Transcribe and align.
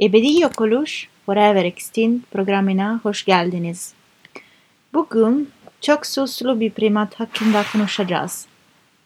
Ebedi 0.00 0.40
Yok 0.40 0.60
Oluş 0.60 1.08
Forever 1.26 1.64
Extinct 1.64 2.30
programına 2.30 3.00
hoş 3.02 3.24
geldiniz. 3.24 3.94
Bugün 4.94 5.50
çok 5.80 6.06
suslu 6.06 6.60
bir 6.60 6.70
primat 6.70 7.20
hakkında 7.20 7.62
konuşacağız. 7.72 8.46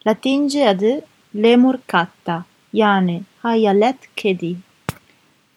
Latince 0.06 0.68
adı 0.68 1.00
Lemur 1.36 1.74
catta 1.92 2.44
yani 2.72 3.22
hayalet 3.42 3.96
kedi. 4.16 4.56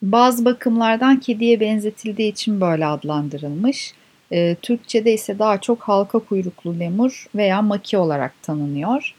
Bazı 0.01 0.45
bakımlardan 0.45 1.19
kediye 1.19 1.59
benzetildiği 1.59 2.31
için 2.31 2.61
böyle 2.61 2.85
adlandırılmış. 2.85 3.93
E, 4.31 4.55
Türkçe'de 4.55 5.13
ise 5.13 5.39
daha 5.39 5.61
çok 5.61 5.81
halka 5.81 6.19
kuyruklu 6.19 6.79
lemur 6.79 7.27
veya 7.35 7.61
maki 7.61 7.97
olarak 7.97 8.33
tanınıyor. 8.41 9.15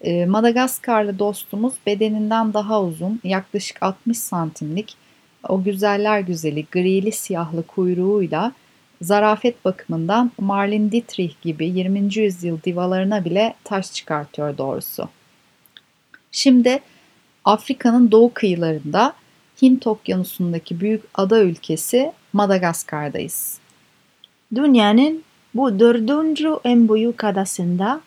E, 0.00 0.26
Madagaskarlı 0.26 1.18
dostumuz 1.18 1.74
bedeninden 1.86 2.54
daha 2.54 2.82
uzun, 2.82 3.20
yaklaşık 3.24 3.82
60 3.82 4.18
santimlik 4.18 5.03
o 5.48 5.62
güzeller 5.62 6.20
güzeli 6.20 6.66
grili 6.72 7.12
siyahlı 7.12 7.62
kuyruğuyla 7.62 8.52
zarafet 9.02 9.64
bakımından 9.64 10.32
Marlene 10.38 10.92
Dietrich 10.92 11.34
gibi 11.42 11.66
20. 11.66 12.18
yüzyıl 12.18 12.62
divalarına 12.62 13.24
bile 13.24 13.54
taş 13.64 13.92
çıkartıyor 13.92 14.58
doğrusu. 14.58 15.08
Şimdi 16.32 16.80
Afrika'nın 17.44 18.10
doğu 18.10 18.34
kıyılarında 18.34 19.12
Hint 19.62 19.86
okyanusundaki 19.86 20.80
büyük 20.80 21.02
ada 21.14 21.42
ülkesi 21.42 22.12
Madagaskar'dayız. 22.32 23.58
Dünyanın 24.54 25.22
bu 25.54 25.80
dördüncü 25.80 26.56
en 26.64 26.88
büyük 26.88 27.24
adasında 27.24 28.00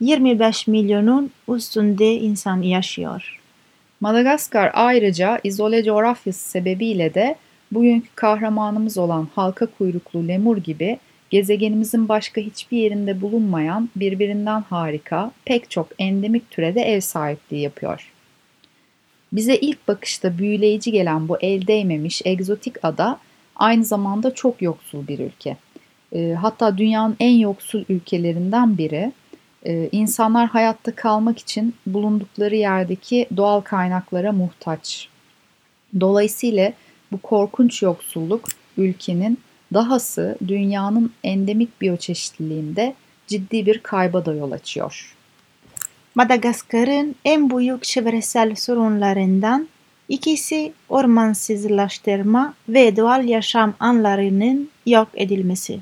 25 0.00 0.66
milyonun 0.66 1.30
üstünde 1.48 2.14
insan 2.14 2.62
yaşıyor. 2.62 3.40
Madagaskar 4.04 4.70
ayrıca 4.74 5.40
izole 5.44 5.84
coğrafyası 5.84 6.48
sebebiyle 6.48 7.14
de 7.14 7.36
bugünkü 7.72 8.08
kahramanımız 8.14 8.98
olan 8.98 9.28
halka 9.34 9.66
kuyruklu 9.66 10.28
lemur 10.28 10.56
gibi 10.56 10.98
gezegenimizin 11.30 12.08
başka 12.08 12.40
hiçbir 12.40 12.78
yerinde 12.78 13.20
bulunmayan 13.20 13.88
birbirinden 13.96 14.60
harika 14.60 15.30
pek 15.44 15.70
çok 15.70 15.88
endemik 15.98 16.50
türede 16.50 16.82
ev 16.82 17.00
sahipliği 17.00 17.60
yapıyor. 17.60 18.12
Bize 19.32 19.56
ilk 19.56 19.88
bakışta 19.88 20.38
büyüleyici 20.38 20.92
gelen 20.92 21.28
bu 21.28 21.38
el 21.40 21.66
değmemiş 21.66 22.22
egzotik 22.24 22.84
ada 22.84 23.18
aynı 23.56 23.84
zamanda 23.84 24.34
çok 24.34 24.62
yoksul 24.62 25.08
bir 25.08 25.18
ülke. 25.18 25.56
E, 26.12 26.32
hatta 26.32 26.78
dünyanın 26.78 27.16
en 27.20 27.38
yoksul 27.38 27.84
ülkelerinden 27.88 28.78
biri. 28.78 29.12
E, 29.64 29.88
insanlar 29.92 30.48
hayatta 30.48 30.94
kalmak 30.94 31.38
için 31.38 31.74
bulundukları 31.86 32.56
yerdeki 32.56 33.26
doğal 33.36 33.60
kaynaklara 33.60 34.32
muhtaç. 34.32 35.08
Dolayısıyla 36.00 36.72
bu 37.12 37.18
korkunç 37.18 37.82
yoksulluk 37.82 38.48
ülkenin 38.76 39.38
dahası 39.74 40.38
dünyanın 40.48 41.12
endemik 41.24 41.80
biyoçeşitliliğinde 41.80 42.94
ciddi 43.26 43.66
bir 43.66 43.78
kayba 43.78 44.26
da 44.26 44.34
yol 44.34 44.52
açıyor. 44.52 45.16
Madagaskar'ın 46.14 47.14
en 47.24 47.50
büyük 47.50 47.84
çevresel 47.84 48.54
sorunlarından 48.54 49.68
ikisi 50.08 50.72
ormansızlaştırma 50.88 52.54
ve 52.68 52.96
doğal 52.96 53.24
yaşam 53.24 53.74
anlarının 53.80 54.70
yok 54.86 55.08
edilmesi. 55.14 55.80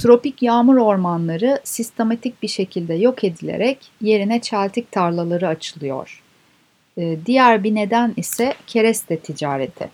Tropik 0.00 0.42
yağmur 0.42 0.76
ormanları 0.76 1.60
sistematik 1.64 2.42
bir 2.42 2.48
şekilde 2.48 2.94
yok 2.94 3.24
edilerek 3.24 3.78
yerine 4.00 4.40
çeltik 4.40 4.92
tarlaları 4.92 5.48
açılıyor. 5.48 6.22
Ee, 6.98 7.18
diğer 7.26 7.64
bir 7.64 7.74
neden 7.74 8.14
ise 8.16 8.54
kereste 8.66 9.18
ticareti. 9.18 9.90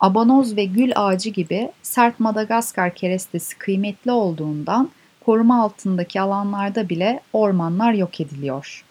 Abanoz 0.00 0.56
ve 0.56 0.64
gül 0.64 0.92
ağacı 0.94 1.30
gibi 1.30 1.70
sert 1.82 2.20
Madagaskar 2.20 2.94
kerestesi 2.94 3.58
kıymetli 3.58 4.10
olduğundan 4.10 4.90
koruma 5.24 5.62
altındaki 5.62 6.20
alanlarda 6.20 6.88
bile 6.88 7.20
ormanlar 7.32 7.92
yok 7.92 8.20
ediliyor. 8.20 8.84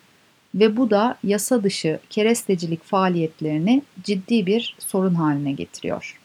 Ve 0.56 0.78
bu 0.78 0.90
da 0.90 1.18
yasa 1.24 1.64
dışı 1.64 2.00
kerestecilik 2.10 2.84
faaliyetlerini 2.84 3.82
ciddi 4.04 4.46
bir 4.46 4.76
sorun 4.80 5.16
haline 5.16 5.52
getiriyor. 5.52 6.20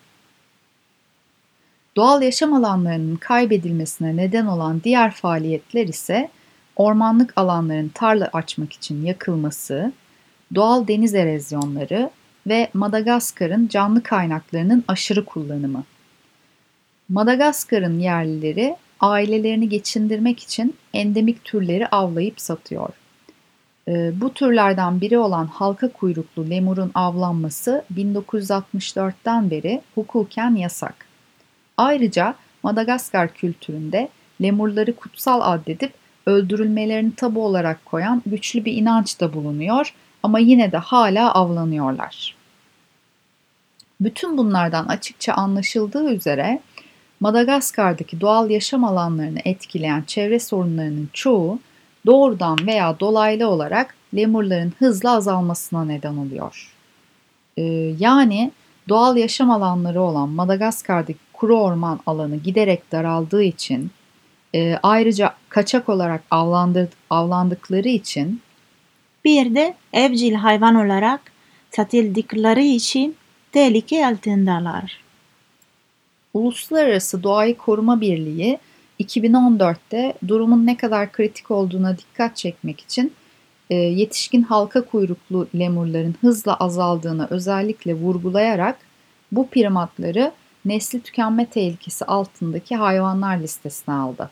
Doğal 1.99 2.23
yaşam 2.23 2.55
alanlarının 2.55 3.17
kaybedilmesine 3.17 4.17
neden 4.17 4.47
olan 4.47 4.81
diğer 4.85 5.11
faaliyetler 5.11 5.87
ise 5.87 6.29
ormanlık 6.77 7.33
alanların 7.37 7.89
tarla 7.89 8.31
açmak 8.33 8.73
için 8.73 9.07
yakılması, 9.07 9.93
doğal 10.55 10.89
deniz 10.89 11.15
erozyonları 11.15 12.11
ve 12.47 12.71
Madagaskar'ın 12.75 13.69
canlı 13.69 14.03
kaynaklarının 14.03 14.85
aşırı 14.89 15.25
kullanımı. 15.25 15.85
Madagaskar'ın 17.09 17.99
yerlileri 17.99 18.77
ailelerini 19.01 19.69
geçindirmek 19.69 20.41
için 20.41 20.77
endemik 20.95 21.45
türleri 21.45 21.89
avlayıp 21.89 22.41
satıyor. 22.41 22.91
Ee, 23.89 24.21
bu 24.21 24.35
türlerden 24.35 25.01
biri 25.01 25.19
olan 25.19 25.47
halka 25.47 25.93
kuyruklu 25.93 26.51
lemurun 26.51 26.91
avlanması 26.95 27.85
1964'ten 27.95 29.51
beri 29.51 29.83
hukuken 29.95 30.55
yasak. 30.55 31.08
Ayrıca 31.79 32.35
Madagaskar 32.63 33.35
kültüründe 33.35 34.09
lemurları 34.43 34.97
kutsal 34.97 35.41
addedip 35.43 35.93
öldürülmelerini 36.27 37.15
tabu 37.15 37.45
olarak 37.45 37.85
koyan 37.85 38.23
güçlü 38.27 38.65
bir 38.65 38.73
inanç 38.73 39.21
da 39.21 39.33
bulunuyor 39.33 39.95
ama 40.23 40.39
yine 40.39 40.73
de 40.73 40.77
hala 40.77 41.35
avlanıyorlar. 41.35 42.35
Bütün 44.01 44.39
bunlardan 44.39 44.87
açıkça 44.87 45.33
anlaşıldığı 45.33 46.15
üzere 46.15 46.61
Madagaskar'daki 47.21 48.21
doğal 48.21 48.51
yaşam 48.51 48.85
alanlarını 48.85 49.39
etkileyen 49.45 50.03
çevre 50.03 50.41
sorunlarının 50.41 51.09
çoğu 51.13 51.59
doğrudan 52.07 52.59
veya 52.67 53.01
dolaylı 53.01 53.49
olarak 53.49 53.95
lemurların 54.17 54.73
hızla 54.79 55.11
azalmasına 55.11 55.85
neden 55.85 56.17
oluyor. 56.17 56.75
Ee, 57.57 57.63
yani 57.99 58.53
doğal 58.89 59.17
yaşam 59.17 59.51
alanları 59.51 60.03
olan 60.03 60.29
Madagaskar'daki 60.29 61.28
kuru 61.39 61.61
orman 61.61 62.01
alanı 62.07 62.37
giderek 62.37 62.93
daraldığı 62.93 63.43
için 63.43 63.91
e, 64.55 64.79
ayrıca 64.83 65.35
kaçak 65.49 65.89
olarak 65.89 66.23
avlandır, 66.31 66.89
avlandıkları 67.11 67.89
için 67.89 68.41
bir 69.25 69.55
de 69.55 69.75
evcil 69.93 70.35
hayvan 70.35 70.75
olarak 70.75 71.21
satıldıkları 71.71 72.61
için 72.61 73.17
tehlike 73.53 74.07
altındalar. 74.07 75.01
Uluslararası 76.35 77.23
Doğayı 77.23 77.57
Koruma 77.57 78.01
Birliği 78.01 78.59
2014'te 79.01 80.15
durumun 80.29 80.67
ne 80.67 80.77
kadar 80.77 81.13
kritik 81.13 81.51
olduğuna 81.51 81.99
dikkat 81.99 82.37
çekmek 82.37 82.81
için 82.81 83.13
e, 83.71 83.75
yetişkin 83.75 84.43
halka 84.43 84.85
kuyruklu 84.85 85.49
lemurların 85.59 86.15
hızla 86.21 86.57
azaldığını 86.57 87.27
özellikle 87.31 87.95
vurgulayarak 87.95 88.79
bu 89.33 89.49
primatları 89.49 90.33
nesli 90.69 91.01
tükenme 91.01 91.47
tehlikesi 91.47 92.05
altındaki 92.05 92.77
hayvanlar 92.77 93.39
listesine 93.39 93.95
aldı. 93.95 94.31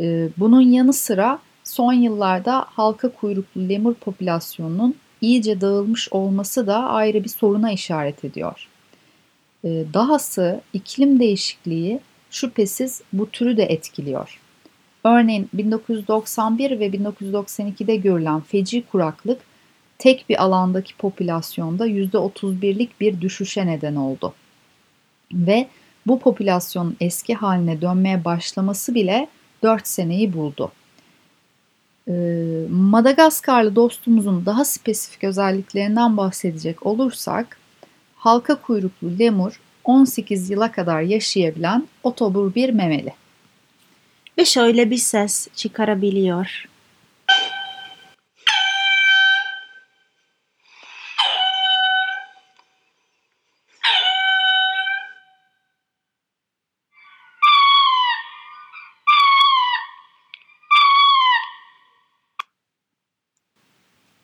E, 0.00 0.28
bunun 0.36 0.60
yanı 0.60 0.92
sıra 0.92 1.38
son 1.64 1.92
yıllarda 1.92 2.64
halka 2.68 3.08
kuyruklu 3.12 3.68
lemur 3.68 3.94
popülasyonunun 3.94 4.96
iyice 5.20 5.60
dağılmış 5.60 6.08
olması 6.12 6.66
da 6.66 6.88
ayrı 6.88 7.24
bir 7.24 7.28
soruna 7.28 7.72
işaret 7.72 8.24
ediyor. 8.24 8.68
Ee, 9.64 9.84
dahası 9.94 10.60
iklim 10.72 11.20
değişikliği 11.20 12.00
şüphesiz 12.30 13.02
bu 13.12 13.30
türü 13.30 13.56
de 13.56 13.62
etkiliyor. 13.62 14.40
Örneğin 15.04 15.48
1991 15.52 16.80
ve 16.80 16.88
1992'de 16.88 17.96
görülen 17.96 18.40
feci 18.40 18.86
kuraklık 18.86 19.40
tek 19.98 20.28
bir 20.28 20.42
alandaki 20.42 20.96
popülasyonda 20.96 21.88
%31'lik 21.88 23.00
bir 23.00 23.20
düşüşe 23.20 23.66
neden 23.66 23.96
oldu. 23.96 24.34
Ve 25.32 25.68
bu 26.06 26.18
popülasyonun 26.18 26.96
eski 27.00 27.34
haline 27.34 27.80
dönmeye 27.80 28.24
başlaması 28.24 28.94
bile 28.94 29.28
4 29.62 29.88
seneyi 29.88 30.32
buldu. 30.32 30.72
Ee, 32.08 32.12
Madagaskarlı 32.70 33.76
dostumuzun 33.76 34.46
daha 34.46 34.64
spesifik 34.64 35.24
özelliklerinden 35.24 36.16
bahsedecek 36.16 36.86
olursak, 36.86 37.58
halka 38.16 38.54
kuyruklu 38.54 39.18
lemur 39.18 39.60
18 39.84 40.50
yıla 40.50 40.72
kadar 40.72 41.02
yaşayabilen 41.02 41.88
otobur 42.02 42.54
bir 42.54 42.70
memeli. 42.70 43.12
Ve 44.38 44.44
şöyle 44.44 44.90
bir 44.90 44.96
ses 44.96 45.48
çıkarabiliyor. 45.54 46.69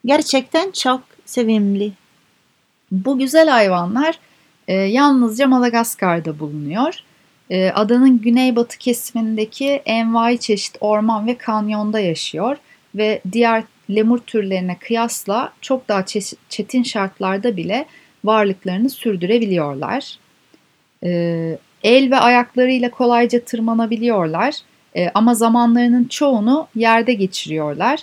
Gerçekten 0.06 0.70
çok 0.70 1.00
sevimli. 1.24 1.92
Bu 2.90 3.18
güzel 3.18 3.48
hayvanlar 3.48 4.18
e, 4.68 4.74
yalnızca 4.74 5.46
Madagaskar'da 5.46 6.38
bulunuyor. 6.38 6.94
E, 7.50 7.70
adanın 7.70 8.18
güneybatı 8.20 8.78
kesimindeki 8.78 9.68
envai 9.86 10.38
çeşit 10.38 10.76
orman 10.80 11.26
ve 11.26 11.38
kanyonda 11.38 12.00
yaşıyor 12.00 12.56
ve 12.94 13.20
diğer 13.32 13.62
lemur 13.90 14.18
türlerine 14.18 14.78
kıyasla 14.78 15.52
çok 15.60 15.88
daha 15.88 16.04
çetin 16.48 16.82
şartlarda 16.82 17.56
bile 17.56 17.86
varlıklarını 18.24 18.90
sürdürebiliyorlar. 18.90 20.18
E, 21.04 21.58
el 21.82 22.10
ve 22.10 22.16
ayaklarıyla 22.16 22.90
kolayca 22.90 23.40
tırmanabiliyorlar 23.40 24.54
e, 24.96 25.10
ama 25.14 25.34
zamanlarının 25.34 26.04
çoğunu 26.04 26.68
yerde 26.74 27.14
geçiriyorlar. 27.14 28.00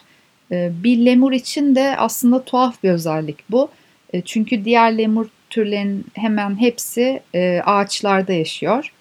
E, 0.52 0.72
bir 0.84 1.06
lemur 1.06 1.32
için 1.32 1.76
de 1.76 1.98
aslında 1.98 2.44
tuhaf 2.44 2.84
bir 2.84 2.90
özellik 2.90 3.38
bu. 3.50 3.70
E, 4.14 4.22
çünkü 4.22 4.66
diğer 4.66 4.98
lemur 4.98 5.28
türlerinin 5.50 6.06
hemen 6.14 6.60
hepsi 6.60 7.22
e, 7.36 7.62
ağaçlarda 7.66 8.34
yaşıyor. 8.34 8.94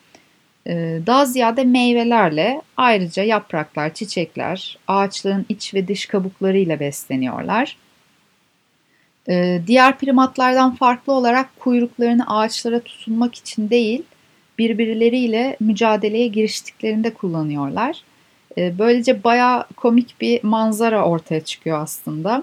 E, 0.67 0.99
daha 1.07 1.27
ziyade 1.27 1.65
meyvelerle 1.65 2.63
ayrıca 2.77 3.23
yapraklar, 3.23 3.95
çiçekler, 3.95 4.79
ağaçların 4.89 5.47
iç 5.49 5.75
ve 5.75 5.89
dış 5.89 6.07
kabuklarıyla 6.07 6.81
besleniyorlar. 6.81 7.77
Diğer 9.67 9.99
primatlardan 9.99 10.75
farklı 10.75 11.13
olarak 11.13 11.61
kuyruklarını 11.61 12.37
ağaçlara 12.37 12.81
tutunmak 12.81 13.35
için 13.35 13.71
değil, 13.71 14.03
birbirleriyle 14.59 15.57
mücadeleye 15.61 16.27
giriştiklerinde 16.27 17.15
kullanıyorlar. 17.15 18.03
Ee, 18.59 18.79
böylece 18.79 19.25
baya 19.25 19.67
komik 19.77 20.21
bir 20.21 20.45
manzara 20.45 21.05
ortaya 21.05 21.41
çıkıyor 21.41 21.83
aslında. 21.83 22.43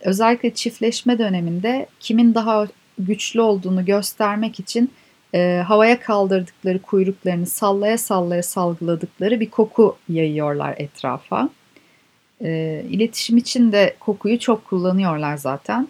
Özellikle 0.00 0.54
çiftleşme 0.54 1.18
döneminde 1.18 1.86
kimin 2.00 2.34
daha 2.34 2.66
güçlü 2.98 3.40
olduğunu 3.40 3.84
göstermek 3.84 4.60
için 4.60 4.90
e, 5.34 5.62
havaya 5.66 6.00
kaldırdıkları 6.00 6.82
kuyruklarını 6.82 7.46
sallaya 7.46 7.98
sallaya 7.98 8.42
salgıladıkları 8.42 9.40
bir 9.40 9.50
koku 9.50 9.96
yayıyorlar 10.08 10.74
etrafa. 10.78 11.50
E, 12.44 12.82
iletişim 12.90 13.36
için 13.36 13.72
de 13.72 13.96
kokuyu 14.00 14.38
çok 14.38 14.64
kullanıyorlar 14.64 15.36
zaten. 15.36 15.88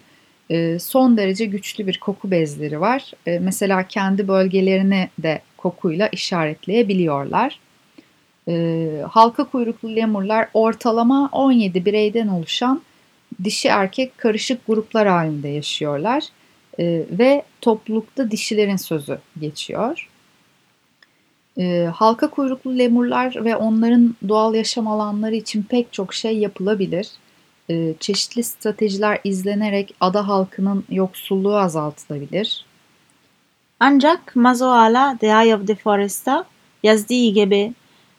E, 0.49 0.79
son 0.79 1.17
derece 1.17 1.45
güçlü 1.45 1.87
bir 1.87 1.99
koku 1.99 2.31
bezleri 2.31 2.81
var. 2.81 3.11
E, 3.25 3.39
mesela 3.39 3.87
kendi 3.87 4.27
bölgelerini 4.27 5.09
de 5.19 5.41
kokuyla 5.57 6.07
işaretleyebiliyorlar. 6.07 7.59
E, 8.47 9.03
halka 9.11 9.43
kuyruklu 9.43 9.95
lemurlar 9.95 10.49
ortalama 10.53 11.29
17 11.31 11.85
bireyden 11.85 12.27
oluşan 12.27 12.81
dişi 13.43 13.67
erkek 13.67 14.17
karışık 14.17 14.67
gruplar 14.67 15.07
halinde 15.07 15.47
yaşıyorlar 15.47 16.23
e, 16.79 17.03
ve 17.11 17.43
toplulukta 17.61 18.31
dişilerin 18.31 18.75
sözü 18.75 19.19
geçiyor. 19.39 20.09
E, 21.57 21.89
halka 21.95 22.29
kuyruklu 22.29 22.77
lemurlar 22.77 23.45
ve 23.45 23.55
onların 23.55 24.15
doğal 24.27 24.55
yaşam 24.55 24.87
alanları 24.87 25.35
için 25.35 25.63
pek 25.63 25.93
çok 25.93 26.13
şey 26.13 26.37
yapılabilir. 26.37 27.09
E, 27.69 27.93
çeşitli 27.99 28.43
stratejiler 28.43 29.19
izlenerek 29.23 29.95
ada 29.99 30.27
halkının 30.27 30.83
yoksulluğu 30.89 31.57
azaltılabilir. 31.57 32.65
Ancak 33.79 34.35
Mazoala 34.35 35.17
The 35.19 35.27
Eye 35.27 35.55
of 35.55 35.67
the 35.67 35.75
Forest'ta 35.75 36.45
yazdığı 36.83 37.29
gibi 37.29 37.73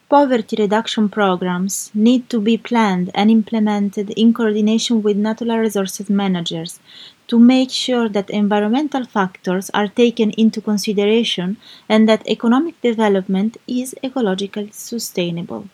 Poverty 0.08 0.56
reduction 0.56 1.10
programs 1.10 1.90
need 1.94 2.30
to 2.30 2.40
be 2.40 2.56
planned 2.56 3.10
and 3.14 3.30
implemented 3.30 4.08
in 4.16 4.32
coordination 4.32 5.02
with 5.02 5.18
natural 5.18 5.58
resources 5.58 6.08
managers 6.08 6.80
to 7.26 7.38
make 7.38 7.70
sure 7.70 8.08
that 8.08 8.30
environmental 8.30 9.04
factors 9.04 9.70
are 9.74 9.88
taken 9.88 10.30
into 10.38 10.62
consideration 10.62 11.58
and 11.90 12.08
that 12.08 12.26
economic 12.26 12.80
development 12.80 13.58
is 13.66 13.94
ecologically 14.02 14.70
sustainable. 14.72 15.64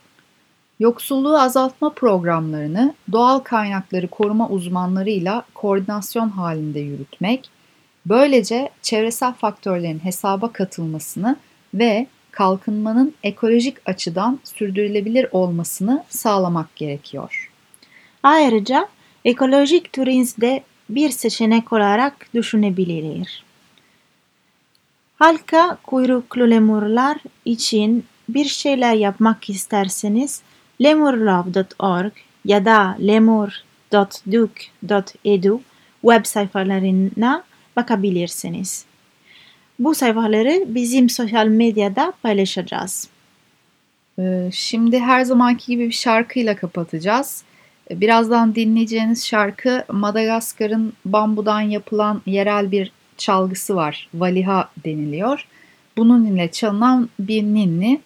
Yoksulluğu 0.81 1.41
azaltma 1.41 1.91
programlarını 1.91 2.95
doğal 3.13 3.39
kaynakları 3.39 4.09
koruma 4.09 4.49
uzmanlarıyla 4.49 5.45
koordinasyon 5.55 6.29
halinde 6.29 6.81
yürütmek, 6.81 7.51
böylece 8.07 8.69
çevresel 8.83 9.33
faktörlerin 9.33 9.99
hesaba 9.99 10.53
katılmasını 10.53 11.37
ve 11.75 12.07
kalkınmanın 12.35 13.15
ekolojik 13.23 13.77
açıdan 13.87 14.41
sürdürülebilir 14.45 15.27
olmasını 15.33 16.05
sağlamak 16.09 16.77
gerekiyor. 16.77 17.51
Ayrıca 18.23 18.89
ekolojik 19.25 19.93
turizm 19.93 20.41
de 20.41 20.63
bir 20.89 21.11
seçenek 21.11 21.73
olarak 21.73 22.35
düşünebilir. 22.35 23.45
Halka 25.17 25.79
kuyruklu 25.83 26.51
lemurlar 26.51 27.19
için 27.45 28.05
bir 28.29 28.45
şeyler 28.45 28.95
yapmak 28.95 29.51
isterseniz 29.51 30.43
lemurlove.org 30.83 32.13
ya 32.45 32.65
da 32.65 32.97
lemur.duke.edu 33.01 33.61
web 36.03 36.25
sayfalarına 36.25 37.45
bakabilirsiniz. 37.77 38.85
Bu 39.79 39.95
sayfaları 39.95 40.65
bizim 40.67 41.09
sosyal 41.09 41.47
medyada 41.47 42.13
paylaşacağız. 42.23 43.09
Ee, 44.19 44.51
şimdi 44.53 44.99
her 44.99 45.25
zamanki 45.25 45.67
gibi 45.67 45.87
bir 45.87 45.93
şarkıyla 45.93 46.57
kapatacağız. 46.57 47.45
Ee, 47.91 48.01
birazdan 48.01 48.55
dinleyeceğiniz 48.55 49.27
şarkı 49.27 49.85
Madagaskar'ın 49.93 50.93
bambudan 51.05 51.61
yapılan 51.61 52.23
yerel 52.27 52.71
bir 52.71 52.93
çalgısı 53.17 53.77
var. 53.77 54.09
Valiha 54.15 54.69
deniliyor. 54.85 55.47
Bunun 55.97 56.27
ile 56.27 56.51
çalınan 56.51 57.09
bir 57.19 57.43
ninni. 57.43 58.01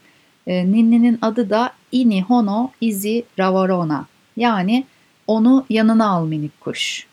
Ee, 0.46 0.72
ninninin 0.72 1.18
adı 1.22 1.50
da 1.50 1.72
Ini 1.92 2.22
Hono 2.22 2.70
Izi 2.80 3.24
Ravarona. 3.38 4.06
Yani 4.36 4.84
onu 5.26 5.66
yanına 5.70 6.08
al 6.10 6.26
minik 6.26 6.60
kuş. 6.60 7.07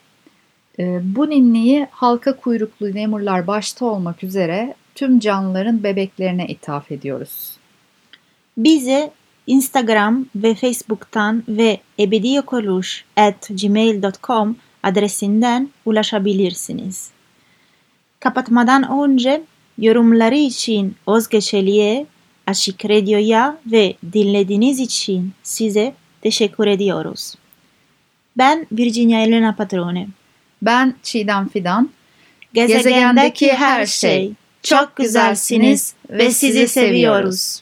Ee, 0.80 1.00
bu 1.04 1.30
ninniyi 1.30 1.88
halka 1.92 2.36
kuyruklu 2.36 2.96
lemurlar 2.96 3.48
başta 3.48 3.86
olmak 3.86 4.24
üzere 4.24 4.76
tüm 4.96 5.20
canlıların 5.20 5.84
bebeklerine 5.84 6.48
ithaf 6.48 6.92
ediyoruz. 6.92 7.58
Bize 8.58 9.12
Instagram 9.48 10.26
ve 10.36 10.56
Facebook'tan 10.56 11.44
ve 11.48 11.80
ebediyokoluş.gmail.com 12.00 14.56
adresinden 14.84 15.70
ulaşabilirsiniz. 15.86 17.10
Kapatmadan 18.20 19.04
önce 19.04 19.44
yorumları 19.78 20.36
için 20.36 20.96
Özge 21.08 21.42
Çelik'e, 21.42 22.06
Açık 22.48 22.86
Radyo'ya 22.86 23.58
ve 23.66 23.96
dinlediğiniz 24.14 24.80
için 24.80 25.32
size 25.44 25.94
teşekkür 26.22 26.68
ediyoruz. 26.68 27.36
Ben 28.38 28.68
Virginia 28.72 29.22
Elena 29.22 29.56
Patrone. 29.56 30.08
Ben 30.62 30.96
Çiğdem 31.04 31.50
Fidan. 31.50 31.90
Gezegendeki 32.54 33.54
her 33.54 33.86
şey. 33.86 34.32
Çok 34.64 34.96
güzelsiniz 34.96 35.94
ve 36.10 36.32
sizi 36.32 36.68
seviyoruz. 36.68 37.62